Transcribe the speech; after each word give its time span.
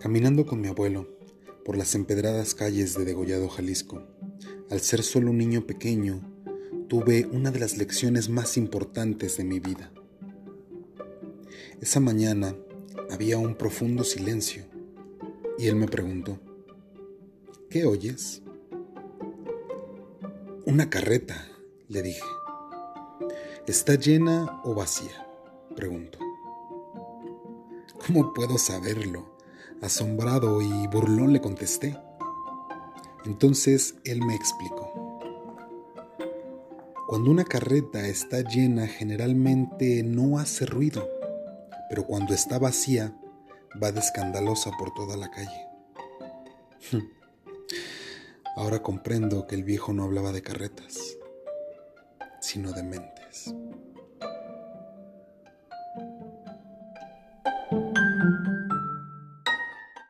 Caminando 0.00 0.46
con 0.46 0.60
mi 0.60 0.68
abuelo 0.68 1.08
por 1.64 1.76
las 1.76 1.96
empedradas 1.96 2.54
calles 2.54 2.96
de 2.96 3.04
Degollado, 3.04 3.48
Jalisco, 3.48 4.00
al 4.70 4.80
ser 4.80 5.02
solo 5.02 5.30
un 5.30 5.38
niño 5.38 5.66
pequeño, 5.66 6.20
tuve 6.88 7.26
una 7.32 7.50
de 7.50 7.58
las 7.58 7.76
lecciones 7.76 8.28
más 8.28 8.56
importantes 8.56 9.36
de 9.38 9.44
mi 9.44 9.58
vida. 9.58 9.92
Esa 11.80 11.98
mañana 11.98 12.54
había 13.10 13.38
un 13.38 13.56
profundo 13.56 14.04
silencio 14.04 14.66
y 15.58 15.66
él 15.66 15.74
me 15.74 15.88
preguntó, 15.88 16.38
¿qué 17.68 17.84
oyes? 17.84 18.42
Una 20.64 20.88
carreta, 20.90 21.48
le 21.88 22.02
dije. 22.02 22.22
¿Está 23.66 23.96
llena 23.96 24.60
o 24.62 24.74
vacía? 24.74 25.26
preguntó. 25.74 26.20
¿Cómo 28.06 28.32
puedo 28.32 28.58
saberlo? 28.58 29.37
Asombrado 29.82 30.60
y 30.60 30.86
burlón 30.88 31.32
le 31.32 31.40
contesté. 31.40 31.96
Entonces 33.24 33.94
él 34.04 34.20
me 34.24 34.34
explicó. 34.34 35.20
Cuando 37.06 37.30
una 37.30 37.44
carreta 37.44 38.06
está 38.06 38.40
llena 38.42 38.86
generalmente 38.86 40.02
no 40.02 40.38
hace 40.38 40.66
ruido, 40.66 41.08
pero 41.88 42.04
cuando 42.04 42.34
está 42.34 42.58
vacía 42.58 43.16
va 43.82 43.92
de 43.92 44.00
escandalosa 44.00 44.70
por 44.78 44.92
toda 44.92 45.16
la 45.16 45.30
calle. 45.30 45.66
Ahora 48.56 48.82
comprendo 48.82 49.46
que 49.46 49.54
el 49.54 49.64
viejo 49.64 49.92
no 49.92 50.04
hablaba 50.04 50.32
de 50.32 50.42
carretas, 50.42 51.16
sino 52.40 52.72
de 52.72 52.82
mentes. 52.82 53.54